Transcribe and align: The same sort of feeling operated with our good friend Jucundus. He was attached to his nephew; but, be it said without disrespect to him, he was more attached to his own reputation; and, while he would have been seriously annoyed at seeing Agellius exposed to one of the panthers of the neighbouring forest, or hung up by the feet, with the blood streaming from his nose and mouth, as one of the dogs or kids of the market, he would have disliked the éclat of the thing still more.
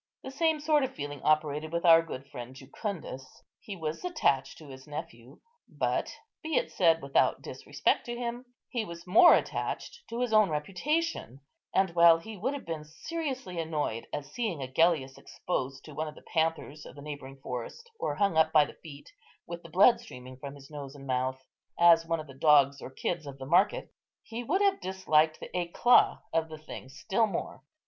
The 0.23 0.31
same 0.31 0.59
sort 0.59 0.83
of 0.83 0.95
feeling 0.95 1.21
operated 1.21 1.71
with 1.71 1.85
our 1.85 2.01
good 2.01 2.25
friend 2.25 2.55
Jucundus. 2.55 3.43
He 3.59 3.75
was 3.75 4.03
attached 4.03 4.57
to 4.57 4.65
his 4.69 4.87
nephew; 4.87 5.41
but, 5.69 6.11
be 6.41 6.55
it 6.55 6.71
said 6.71 7.03
without 7.03 7.43
disrespect 7.43 8.07
to 8.07 8.15
him, 8.17 8.45
he 8.69 8.83
was 8.83 9.05
more 9.05 9.35
attached 9.35 10.01
to 10.09 10.21
his 10.21 10.33
own 10.33 10.49
reputation; 10.49 11.41
and, 11.71 11.91
while 11.91 12.17
he 12.17 12.35
would 12.35 12.55
have 12.55 12.65
been 12.65 12.83
seriously 12.83 13.59
annoyed 13.59 14.07
at 14.11 14.25
seeing 14.25 14.63
Agellius 14.63 15.19
exposed 15.19 15.85
to 15.85 15.93
one 15.93 16.07
of 16.07 16.15
the 16.15 16.25
panthers 16.33 16.83
of 16.83 16.95
the 16.95 17.03
neighbouring 17.03 17.37
forest, 17.37 17.87
or 17.99 18.15
hung 18.15 18.37
up 18.39 18.51
by 18.51 18.65
the 18.65 18.73
feet, 18.81 19.13
with 19.45 19.61
the 19.61 19.69
blood 19.69 19.99
streaming 20.01 20.35
from 20.35 20.55
his 20.55 20.71
nose 20.71 20.95
and 20.95 21.05
mouth, 21.05 21.43
as 21.79 22.07
one 22.07 22.19
of 22.19 22.25
the 22.25 22.33
dogs 22.33 22.81
or 22.81 22.89
kids 22.89 23.27
of 23.27 23.37
the 23.37 23.45
market, 23.45 23.91
he 24.23 24.43
would 24.43 24.61
have 24.63 24.81
disliked 24.81 25.39
the 25.39 25.49
éclat 25.53 26.19
of 26.33 26.49
the 26.49 26.57
thing 26.57 26.89
still 26.89 27.27
more. 27.27 27.61